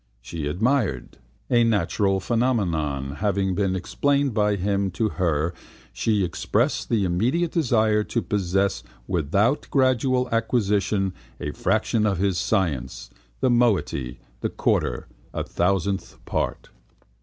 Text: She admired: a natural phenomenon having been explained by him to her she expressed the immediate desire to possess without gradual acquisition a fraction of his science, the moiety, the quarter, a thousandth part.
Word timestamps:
She 0.19 0.47
admired: 0.47 1.19
a 1.47 1.63
natural 1.63 2.19
phenomenon 2.19 3.17
having 3.17 3.53
been 3.53 3.75
explained 3.75 4.33
by 4.33 4.55
him 4.55 4.89
to 4.89 5.09
her 5.09 5.53
she 5.93 6.23
expressed 6.23 6.89
the 6.89 7.05
immediate 7.05 7.51
desire 7.51 8.03
to 8.05 8.23
possess 8.23 8.81
without 9.05 9.67
gradual 9.69 10.27
acquisition 10.31 11.13
a 11.39 11.51
fraction 11.51 12.07
of 12.07 12.17
his 12.17 12.39
science, 12.39 13.11
the 13.41 13.51
moiety, 13.51 14.19
the 14.39 14.49
quarter, 14.49 15.07
a 15.35 15.43
thousandth 15.43 16.17
part. 16.25 16.69